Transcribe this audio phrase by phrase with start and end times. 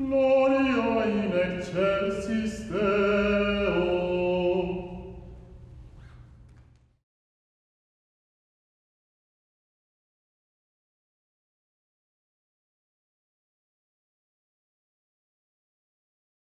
[0.00, 3.49] Gloria in excelsis Deo.